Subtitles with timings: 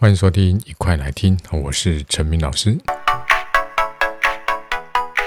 [0.00, 2.78] 欢迎收听，一块来听，我是陈明老师。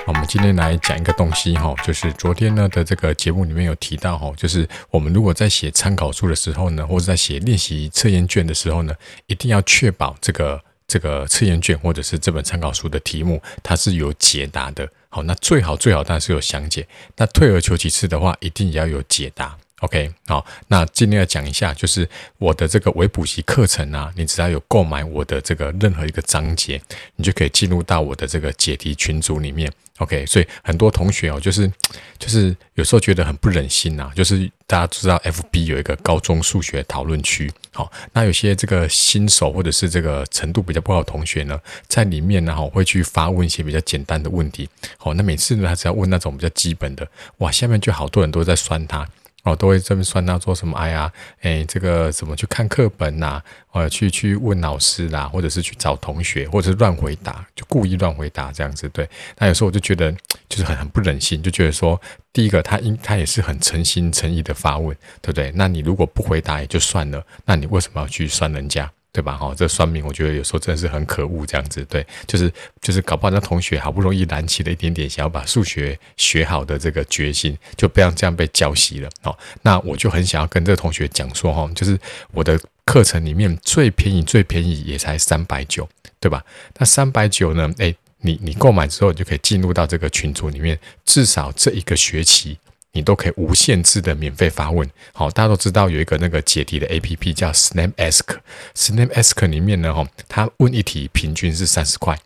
[0.07, 8.95] 我们今天来讲一个东西哈，就是昨天呢的这个节目里面有提到哈，就是我们如果在写参考书的时候呢，或者在写练习测验卷的时候呢，
[9.27, 14.89] 一定要确保这个这个测验卷或者是这本参考书的题目它是有解答的。
[15.09, 16.87] 好，那最好最好当然是有详解。
[17.17, 19.57] 那退而求其次的话，一定也要有解答。
[19.81, 22.07] OK，好，那今天要讲一下，就是
[22.37, 26.79] 我的这个微补习课程啊，你只要有购买我的这个任何一个章节，
[27.15, 29.71] 你就可以进入到我的这个解题群组里面。
[29.97, 31.71] OK，所以很多同学哦，就是
[32.19, 47.07] 就是有时候觉得很不忍心呐，就是大家知道 FB 有一个高中数学讨论区，好，那有些这个新手或者是这个程度比较不好的同学呢，在里面呢，哈，会去发问一些比较简单的问题，好，那每次呢，他只要问那种比较基本的，
[47.37, 49.07] 哇，下面就好多人都在酸他。
[49.43, 50.77] 哦，都会这么算到做什么？
[50.77, 53.43] 哎呀，哎，这个怎么去看课本呐、啊？
[53.71, 58.87] 呃，去去问老师啦，或者是去找同学，或者是乱回答，就故意乱回答这样子。
[58.89, 60.11] 对，那有时候我就觉得
[60.47, 61.99] 就是很很不忍心，就觉得说，
[62.31, 65.51] 第一个他应他也是很诚心诚意的发问，对不对？
[65.55, 68.91] 那你如果不回答也就算了，那你为什么要去算人家？
[69.13, 69.35] 对吧？
[69.35, 79.09] 哈，这算命，我觉得有时候真的是很可恶，这样子，对，就是就是搞不好那同学好不容易燃起了一点点想要把数学学好的这个决心，就不要这样被浇熄了。
[79.23, 81.99] 哦，那我就很想要跟这个同学讲说，哈，就是
[82.31, 85.87] 我的课程里面最便宜最便宜也才三百九，
[86.19, 86.43] 对吧？
[86.77, 87.69] 那三百九呢？
[87.79, 92.57] 诶，你你购买之后，你就可以进入到这个群组里面，至少这一个学期。
[92.93, 102.19] 你都可以无限制的免费发问，好，大家都知道有一个那个解题的 APP 叫 SnapAsk，SnapAsk 里面呢，哈，它问一题平均是三十块，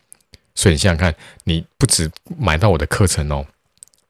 [0.56, 3.46] 所以你想想看，你不止买到我的课程哦，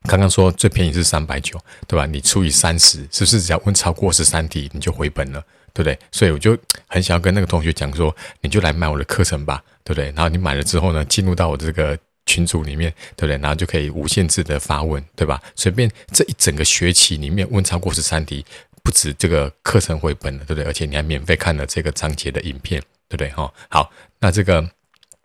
[0.04, 2.06] 刚刚说最便宜是三百九，对吧？
[2.06, 5.40] 你除以三十，是不是只要问超过十三题你就回本了，
[5.74, 5.98] 对不对？
[6.10, 10.06] 所以我就很想要跟那个同学讲说，你就来买我的课程吧，对不对？
[10.12, 11.98] 然后你买了之后呢，进入到我这个。
[12.36, 13.38] 群组里面，对不对？
[13.38, 15.42] 然后就可以无限制的发问，对吧？
[15.54, 18.44] 随便这一整个学期里面问超过十三题，
[18.82, 20.64] 不止这个课程回本了，对不对？
[20.64, 23.30] 而且你还免费看了这个章节的影片，对不对？
[23.30, 24.70] 哈，好，那这个。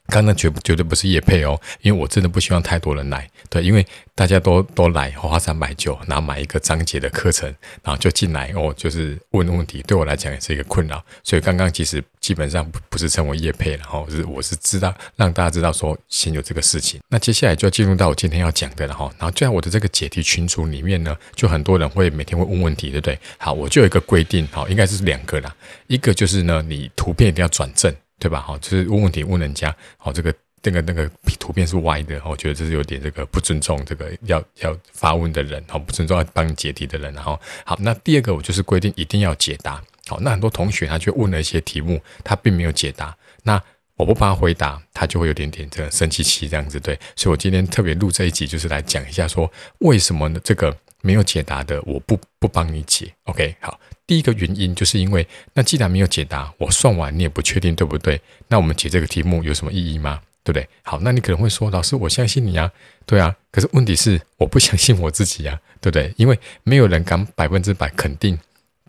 [0.07, 7.47] 刚刚绝绝对不是叶配哦，因为我真的不希望太多人来，对，因为大家都都来花三百九，然后买一个章节的课程，
[7.81, 23.17] 然后就进来哦，就是问问题，对我来讲也是一个困扰，所以刚刚其实基本上不不是称为叶配，然后是我是知道让大家知道说先有这个事情，那接下来就要进入到我今天要讲的了哈，然后就在我的这个解题群组里面呢，就很多人会每天会问问题，对不对？
[23.37, 25.55] 好，我就有一个规定，好，应该是两个啦，
[25.87, 27.93] 一个就是呢，你图片一定要转正。
[28.21, 28.39] 对吧？
[28.39, 31.09] 好，就是问问题问人家，好，这个那个那个
[31.39, 43.59] 图片是歪的，我觉得这是有点这个不尊重这个要要发问的人，好，不尊重要帮你解题的人，然后好，那第二个我就是规定一定要解答，好，那很多同学他去问了一些题目，他并没有解答，那
[43.95, 50.39] 我不帮他回答，他就会有点点这个生气气这样子，对，所以我今天特别录这一集，就是来讲一下说为什么呢？
[50.43, 53.79] 这个没有解答的，我不不帮你解，OK，好。
[54.11, 58.19] 第一个原因就是因为，那既然没有解答，我算完你也不确定对不对？
[58.49, 60.21] 那我们解这个题目有什么意义吗？
[60.43, 60.67] 对不对？
[60.83, 62.69] 好，那你可能会说，老师，我相信你啊，
[63.05, 63.33] 对啊。
[63.51, 66.13] 可是问题是，我不相信我自己啊，对不对？
[66.17, 68.37] 因为没有人敢百分之百肯定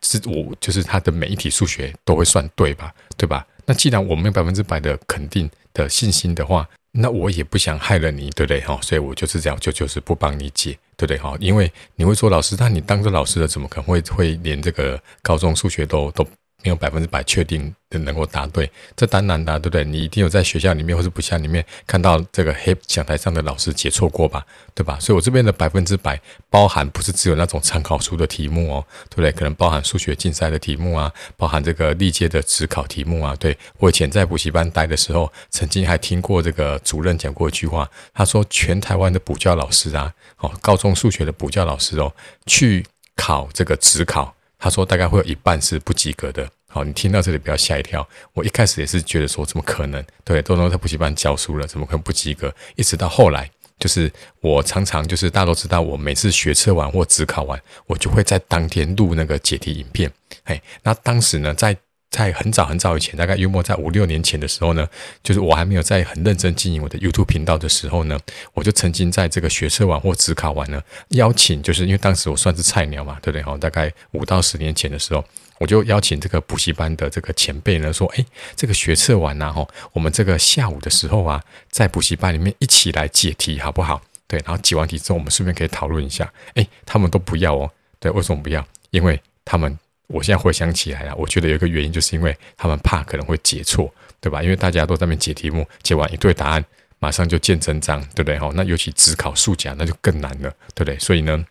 [0.03, 2.93] 是我，就是他的每一题数学都会算对吧？
[3.17, 3.47] 对吧？
[3.65, 8.61] 那既然我没有百分之百的肯定的信心的话，那我也不想害了你，对不对？
[8.63, 10.77] 哈，所以我就是这样，就就是不帮你解。
[11.03, 11.19] 对不对？
[11.19, 16.25] 哈，因为你会说老师，那你当着老师的，怎么可能会会连这个高中数学都都
[16.63, 18.71] 没有百分之百确定的能够答对？
[18.97, 19.85] 这当然的，对不对？
[19.85, 24.47] 你一定有在学校里面或者补习里面看到这个黑讲台上的老师解错过吧？
[24.75, 24.99] 对吧？
[25.01, 29.33] 所以我这边的百分之百包含不是只有那种参考书的题目哦，对不对？
[29.33, 33.35] 可能包含数学竞赛的题目啊，包含这个历届的指考题目啊。
[33.37, 42.13] 对，我以前在补习班待的时候，曾经还听过这个主任讲过一句话，他说全台湾的补教老师啊，哦，高中数学的补教老师哦，
[42.47, 42.87] 去
[43.17, 46.49] 考这个指考，他说大概会有一半是不及格的。
[46.69, 48.09] 好，你听到这里不要吓一跳。
[48.33, 50.01] 我一开始也是觉得说，怎么可能？
[50.25, 52.55] 对，都能在补习班教书了，怎么可能不及格？
[52.77, 53.51] 一直到后来，
[53.81, 54.09] 就是
[54.41, 60.09] 我常常就是大家都知道，我每次学测完或只考完，我就会在当天录那个解题影片。
[60.45, 61.77] 嘿，那当时呢，在
[62.13, 64.87] 在很早很早以前，大概约莫在五六年前的时候呢，
[65.25, 68.21] 就是我还没有在很认真经营我的 YouTube 频道的时候呢，
[68.53, 73.43] 我就曾经在这个学测完或指考完呢，邀请，就是因为当时我算是菜鸟嘛，对不对？
[73.43, 75.25] 哈，大概五到十年前的时候，
[75.59, 78.23] 我就邀请这个补习班的这个前辈呢，说，哎，
[78.55, 84.03] 这个学测完呐，哈，我们这个下午的时候啊，在补习班里面一起来解题，好不好？
[84.29, 86.31] 对，然后解完题之后，我们顺便可以讨论一下。
[86.57, 88.63] 哎，他们都不要哦，对，为什么不要？
[88.91, 89.79] 因为他们。
[90.13, 94.43] 我现在回想起来了，我觉得有一个原因，就是因为他们怕可能会解错，对吧？
[94.43, 96.65] 因为大家都在那边解题目，解完一对答案，
[96.99, 98.39] 马上就见真章，对不对？
[98.39, 100.99] 哈，那尤其只考数甲，那就更难了，对不对？
[100.99, 101.45] 所以呢，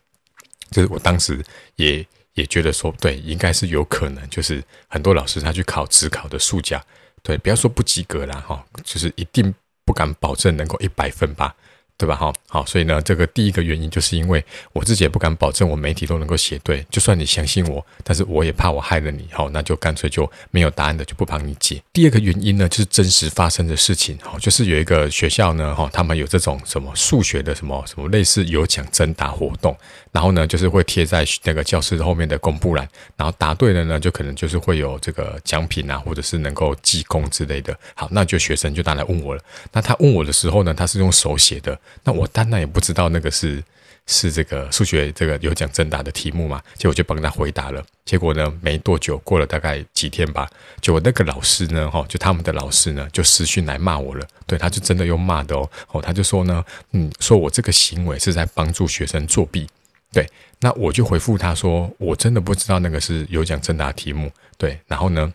[0.69, 1.43] 就是我当时
[1.75, 2.05] 也
[2.35, 6.83] 也觉得说，对，应该是有可能，就是很多老师他去考只考的数甲，
[7.23, 9.53] 对，不要说不及格啦，哈，就是一定
[9.83, 11.55] 不敢保证能够一百分吧。
[11.97, 12.15] 对吧？
[12.15, 14.43] 好，好，所以呢，这个第一个原因就是因为
[14.73, 21.79] 我自己也不敢保证我每题都能够写对，就算你相信我，但是我也怕我害了你，好，那就干脆就没有答案的就不帮你解。
[21.93, 29.77] 第二个原因呢，就是真实发生的事情，好，就是有一个学校呢，哈，他们有这种什么数学的什么什么类似有奖征答活动，
[30.11, 37.77] 然后呢，就是会贴在那个教室后面的公布栏，然后答对了呢，就可能就是会有这个奖品啊，或者是能够记功之类的。
[37.93, 39.41] 好，那就学生就拿来问我了。
[39.71, 41.79] 那他问我的时候呢，他是用手写的。
[42.03, 43.63] 那我当然也不知道那个是
[44.07, 47.83] 是这个数学这个有奖征答的题目嘛，结果就帮他回答了。
[48.03, 50.49] 结果呢，没多久，过了大概几天吧，
[50.81, 54.27] 就那个老师呢，哈，就他们的老师呢，就私讯来骂我了。
[54.45, 59.67] 对，他就真的用骂的哦，哦，他就说呢，嗯，说我这个行为是在帮助学生作弊。
[60.11, 60.27] 对，
[60.59, 64.31] 那我就回复他说，我真的不知道那个是有奖征答题目。
[64.57, 65.33] 对，然后呢？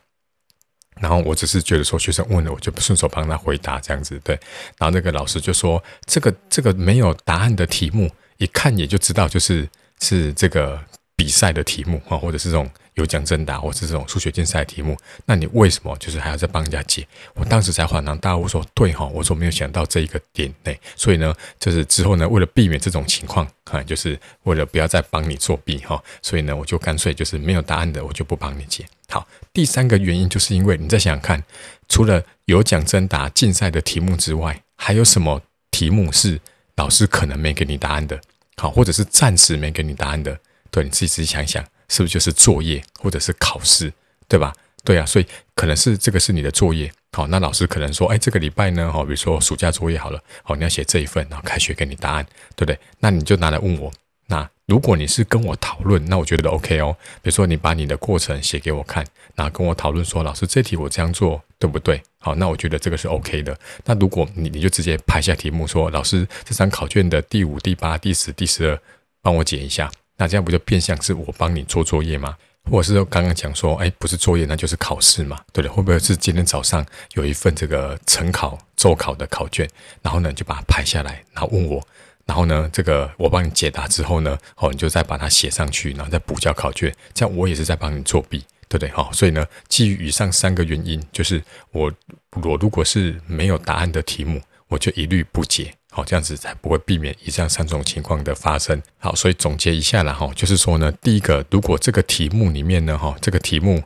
[1.00, 4.38] 然后我只是觉得说学生问了，我就顺手帮他回答这样子，对。
[4.78, 9.68] 然后那个老师就说，这个这个没有答案的题目，一看也就知道就是
[10.00, 10.80] 是这个
[11.16, 12.70] 比赛的题目啊，或者是这种。
[12.96, 14.96] 有奖征答，或者是这种数学竞赛题目，
[15.26, 17.06] 那你为什么就是还要再帮人家解？
[17.34, 28.86] 我当时才恍然大悟，说对哈，我说没有想到这一个点内，所以呢，就是之后呢，为了避免这种情况，哈，就是为了不要再帮你作弊哈，所以呢，我就干脆就是没有答案的，我就不帮你解。
[29.10, 31.44] 好，第三个原因就是因为你再想想看，
[31.86, 36.40] 除了有奖征答竞赛的题目之外，还有什么题目是
[36.76, 38.18] 老师可能没给你答案的？
[38.56, 40.40] 好，或者是暂时没给你答案的？
[40.76, 41.64] 对，你自己仔细想想。
[41.88, 43.90] 是不是就是作业或者是考试，
[44.28, 44.52] 对吧？
[44.84, 46.92] 对啊，所以可能是这个是你的作业。
[47.12, 52.78] 好，那老师可能说，哎，这个礼拜呢，哈，比如说暑假作业好了，好，你要写这一份，然后开学给你答案，对不对？
[52.98, 53.90] 那你就拿来问我。
[54.26, 56.94] 那如果你是跟我讨论，那我觉得 OK 哦。
[57.22, 59.06] 比如说你把你的过程写给我看，
[59.36, 62.02] 然后跟我讨论说，老师这题我这样做对不对？
[62.18, 63.56] 好，那我觉得这个是 OK 的。
[63.84, 68.80] 那如果你你就直接拍下题目说，老师这张考卷的第五、第八、第十、第十二，
[69.22, 69.88] 帮我解一下。
[70.16, 72.36] 那这样不就变相是我帮你做作业吗？
[72.70, 75.70] 或者是刚刚讲说，哎，不是作业，那就是考试嘛，对不对？
[75.72, 76.84] 会不会是今天早上
[77.14, 79.68] 有一份这个晨考、周考的考卷，
[80.02, 81.80] 然后呢就把它拍下来，然后问我，
[82.24, 88.90] 然后呢这个我帮你解答之后呢，哦，你就再把它写上去，然后再补交考卷，这样我也是在帮你作弊，对不对？
[88.90, 91.40] 好，所以呢，基于以上三个原因，就是
[91.70, 91.92] 我
[92.42, 95.72] 我如果是没有答案的题目，我就一律不解。
[95.96, 98.82] 好，这样子才不会避免以上三种情况的发生。
[98.98, 103.82] 好，所以总结一下了哈，就是说呢，第一个，如果这个题目里面呢，哈，这个题目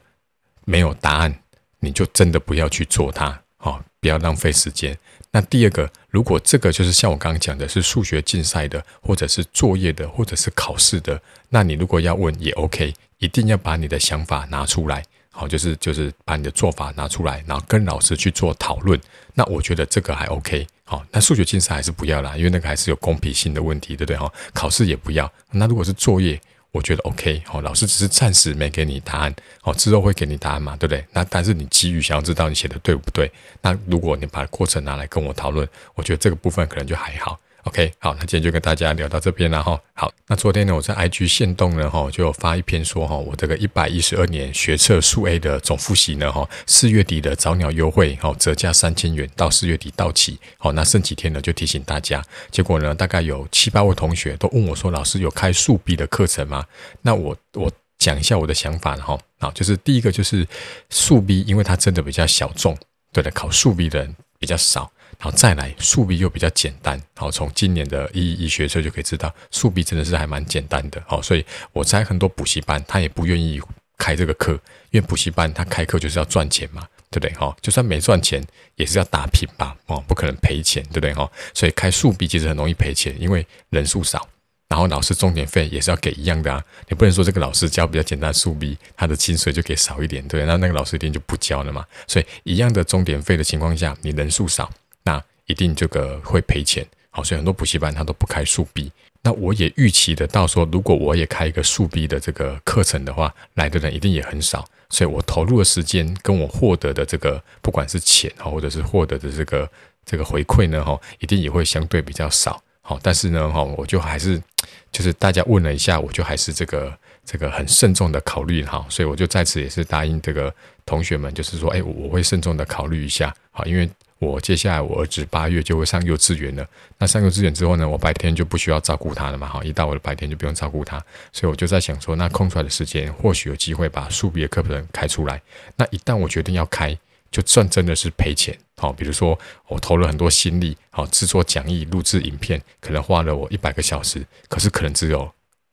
[0.65, 1.33] 没有答案，
[1.79, 4.99] 你就真的不要去做它，好，不要浪费时间。
[5.31, 15.05] 那第二个，如果这个就是像我刚刚讲的，是数学竞赛的，或者是作业的，或者是考试的，那你如果要问也 OK，一定要把你的想法拿出来。
[15.41, 19.01] 好，就是就是把你的做法拿出来，然后跟老师去做讨论。
[19.33, 20.67] 那我觉得这个还 OK。
[20.85, 24.19] 好，那数学竞赛还是不要啦，因为那个还是有公平性的问题，对不对？
[24.19, 25.33] 哈，考试也不要。
[25.53, 26.39] 那如果是作业，
[26.73, 27.43] 我觉得 OK。
[27.47, 31.03] 好，老师只是暂时没给你答案，好，之后会给你答案嘛，对不对？
[31.11, 33.33] 那但是你急于想要知道你写的对不对，
[33.63, 37.41] 那如果你把过程拿来跟我讨论，我觉得这个部分可能就还好。
[37.64, 39.79] OK，好，那今天就跟大家聊到这边了哈。
[39.93, 50.38] 好，那昨天呢，我在 IG 线动呢哈，就发一篇说哈，我这个一百一十二年学测数 A 的总复习呢哈，四月底的早鸟优惠哈，折价三千元到四月底到期。
[50.57, 52.25] 好，那剩几天呢，就提醒大家。
[52.50, 56.64] 结果呢，大概有七八位同学都问我说，老师有开数 B 的课程吗？
[57.02, 59.19] 那我我讲一下我的想法哈。
[59.38, 60.47] 好，就是第一个就是
[60.88, 62.75] 数 B，因为它真的比较小众，
[63.12, 64.90] 对的，考数 B 的人比较少。
[65.19, 67.00] 好，再来数 B 又比较简单。
[67.14, 71.02] 好，从今年的一一学测就可以知道，数 B 真的是还蛮简单的。
[71.07, 73.61] 好，所以我猜很多补习班他也不愿意
[73.99, 74.52] 开这个课，
[74.90, 77.31] 因为补习班他开课就是要赚钱嘛，对不对？
[77.35, 78.43] 哈，就算没赚钱，
[78.76, 81.12] 也是要打平吧，哦，不可能赔钱，对不对？
[81.12, 84.26] 哈，所以开数 B 其实很容易赔钱，因为人数少，
[84.69, 86.64] 然后老师重点费也是要给一样的啊。
[86.88, 91.85] 你不能说这个老师教比较简单数 B，他的薪水就给少一点，对，那那个老师一定就不教了嘛。
[92.07, 94.71] 所以一样的重点费的情况下，你人数少。
[95.02, 98.90] 那一定这个会赔钱，好，所以很多补习班他都不开数 B。
[99.23, 109.71] 那我也预期得到说，如果我也开一个数 B 的这个课程的话，来的人一定也很少，所以我投入的时间跟我获得的这个不管是钱哈，或者是获得的这个
[110.07, 112.62] 这个回馈呢哈，一定也会相对比较少。
[112.80, 114.42] 好，但是呢哈，我就还是
[114.90, 120.52] 就是大家问了一下，我就还是这个这个很慎重的考虑哈，所以我就在此也是答应这个
[120.87, 123.88] 同学们，就是说，哎，我会慎重的考虑一下，好，因为
[124.21, 126.65] 我接下来我儿子八月就会上幼稚园了，
[126.99, 135.43] 那上幼稚园之后呢，我白天就不需要照顾他了嘛，哈，一到我的白天就不用照顾他，所以我就在想说，那空出来的时间或许有机会把数 B 的课程开出来，
[135.75, 136.97] 那一旦我决定要开，
[137.33, 139.37] 就算真的是赔钱，好，比如说
[139.67, 145.31] 我投了很多心力，好，制作讲义、录制影片，可能花了我一百个小时，可是可能只有。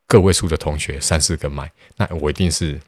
[0.09, 2.79] 个位数的同学三四个买，那我一定是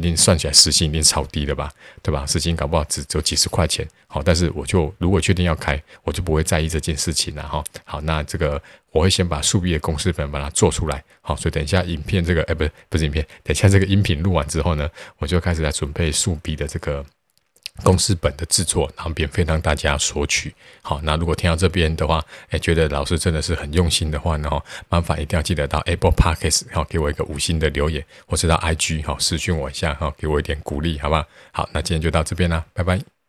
[0.00, 1.70] 天算起来时薪一定超低的吧，
[2.02, 2.24] 对吧？
[2.24, 7.62] 时薪搞不好只只有几十块钱，好，但是我就如果确定要开，我就不会在意这件事情了哈。
[7.84, 17.04] 好，那这个我会先把数币的公式本把它做出来，好，所以等一下影片这个哎不是不是影片，等一下这个音频录完之后呢，我就开始来准备数币的这个。
[17.82, 20.54] 公司本的制作，然后免费让大家索取。
[20.82, 31.24] 好，那如果听到这边的话，哎，觉得老师真的是很用心的话呢，哈，麻烦一定要记得到 Apple Podcast 好，给我一个五星的留言，或是到 IG 好私讯我一下哈，给我一点鼓励，好不好？
[31.52, 33.21] 好，那今天就到这边啦，拜拜。